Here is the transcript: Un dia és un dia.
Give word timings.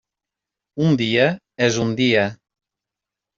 Un 0.85 0.95
dia 1.01 1.27
és 1.67 1.77
un 1.85 1.93
dia. 2.01 2.25